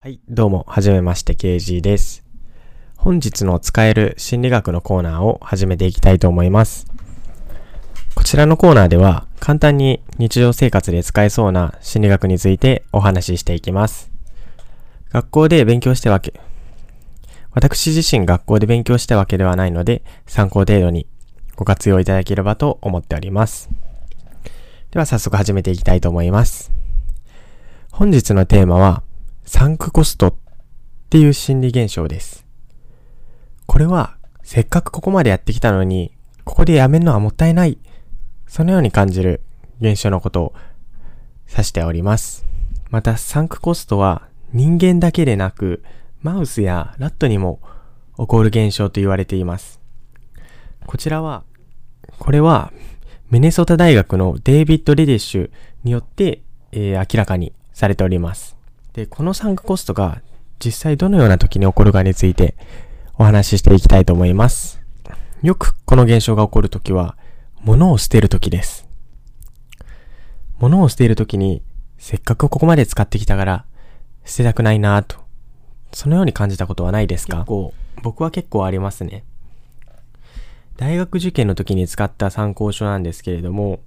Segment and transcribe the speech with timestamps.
[0.00, 2.24] はい、どうも、はじめまして、KG です。
[2.96, 6.86] 本日の使える心理学のコーナーを始めていきたいと思います。
[8.14, 14.12] こちらのコーナーでは、簡単に日常生活で使えそうな心理学についてお話ししていきます。
[15.10, 16.40] 学校で勉強してわけ、
[17.50, 21.08] 私自身学校で勉強したわけではないので、参考程度に
[21.56, 23.68] ご活用いただければと思っております。
[24.92, 26.70] では早速始めていきたいと思います。
[27.90, 29.02] 本日のテーマは、
[29.48, 30.34] サンクコストっ
[31.08, 32.44] ていう心理現象です。
[33.64, 36.12] これは、せっかくここまでやってきたのに、
[36.44, 37.78] ここでやめるのはもったいない。
[38.46, 39.40] そのように感じる
[39.80, 40.54] 現象のことを
[41.50, 42.44] 指しております。
[42.90, 45.82] また、サンクコストは人間だけでなく、
[46.20, 47.60] マウスやラットにも
[48.18, 49.80] 起こる現象と言われています。
[50.84, 51.42] こちらは、
[52.18, 52.70] これは、
[53.30, 55.50] ミネソタ大学のデイビッド・レディッシュ
[55.84, 56.42] によって、
[56.72, 58.57] えー、明らかにされております。
[58.98, 60.22] で、このサンクコストが
[60.58, 62.56] 実際どのような時に起こるかについて
[63.14, 64.80] お話ししていきたいと思います。
[65.40, 67.16] よくこの現象が起こるときは、
[67.60, 68.88] 物を捨てるときです。
[70.58, 71.62] 物を捨てるときに、
[71.96, 73.64] せっかくここまで使ってきたから、
[74.24, 75.18] 捨てたくないなぁと。
[75.92, 77.36] そのように感じたことはないですか？
[77.36, 79.22] 結構、僕は結構ありますね。
[80.76, 83.78] 大学受験の時に使った参考書なんですけれども、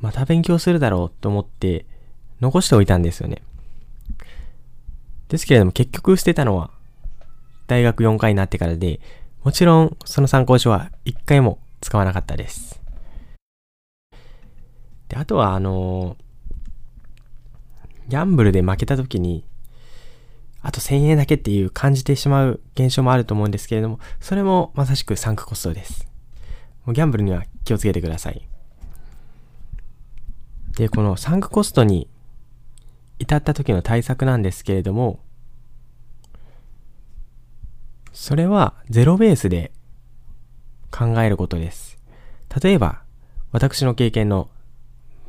[0.00, 1.86] また勉強するだろうと思って
[2.42, 3.40] 残しておいたんですよね。
[5.28, 6.70] ですけれども結局捨てたのは
[7.68, 9.00] 大学4回になってからで、
[9.44, 12.82] もちろんその参考書は1回も使わなかったです。
[15.08, 19.44] で、あとはあのー、ギャンブルで負けた時に、
[20.62, 26.08] あと1000円だけっていう感じてしまう現象もあると思うんですけれども、それもまさしくサンクコストです。
[26.84, 28.48] もうギャンブルには気をつけてください。
[30.76, 32.08] で、このサンクコストに
[33.22, 35.20] 至った時の対策なんですけれども、
[38.12, 39.70] それはゼロベースで
[40.90, 41.98] 考えることです。
[42.62, 43.02] 例えば、
[43.52, 44.50] 私の経験の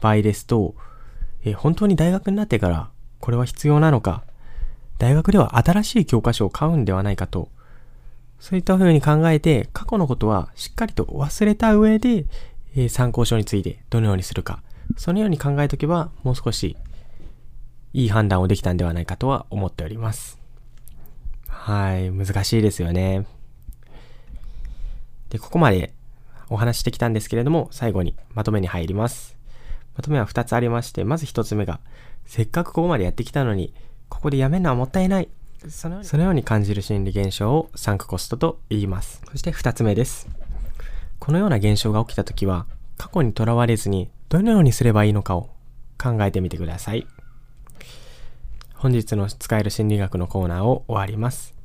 [0.02, 0.76] 場合ですと、
[1.46, 2.90] え本当に大学になってから
[3.20, 4.24] これは必要なのか、
[4.98, 7.50] 大学では新しい教科書を買うんではないかと、
[8.40, 12.26] そういった風に考えて、過去のことはしっかりと忘れた上で、
[12.76, 14.64] え参考書についてどのようにするか、
[14.98, 16.76] そのように考えとけば、もう少し
[17.94, 20.40] いい判断をできたんではないかとは思っております。
[21.48, 23.26] はい、難しいですよね。
[25.30, 25.94] で、ここまで
[26.50, 29.38] お話してきたんですけれども、最後にまとめに入ります。
[29.96, 31.80] まとめは2つありまして、まず1つ目が、
[32.26, 33.74] せっかくここまでやってきたのに、
[34.10, 35.30] ここでやめるのはもったいない。
[35.70, 39.22] そのように感じる心理現象をサンクコストと言います。
[39.32, 40.28] そして2つ目です。
[41.20, 42.66] このような現象が起きたときは、
[42.98, 45.52] 過去にとらわれずにどのようにすればいいのかを
[45.98, 47.08] 考えてみてください。
[48.84, 51.56] 本日の使える心理学のコーナーを終わります。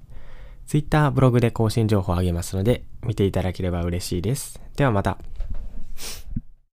[0.69, 4.61] Twitter、ブログで更新情報をあげますので、見ていただければ嬉しいです。
[4.77, 5.19] ではまた。